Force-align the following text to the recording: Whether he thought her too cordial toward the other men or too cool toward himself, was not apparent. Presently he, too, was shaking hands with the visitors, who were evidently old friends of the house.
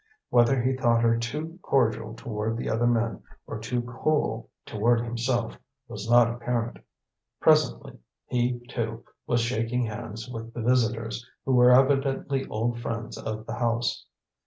Whether 0.31 0.59
he 0.59 0.75
thought 0.75 1.03
her 1.03 1.15
too 1.15 1.59
cordial 1.61 2.15
toward 2.15 2.57
the 2.57 2.71
other 2.71 2.87
men 2.87 3.21
or 3.45 3.59
too 3.59 3.83
cool 3.83 4.49
toward 4.65 5.01
himself, 5.01 5.59
was 5.87 6.09
not 6.09 6.27
apparent. 6.27 6.79
Presently 7.39 7.99
he, 8.25 8.57
too, 8.67 9.05
was 9.27 9.41
shaking 9.41 9.83
hands 9.85 10.27
with 10.27 10.55
the 10.55 10.61
visitors, 10.63 11.23
who 11.45 11.51
were 11.53 11.69
evidently 11.69 12.47
old 12.47 12.79
friends 12.79 13.15
of 13.15 13.45
the 13.45 13.53
house. 13.53 14.07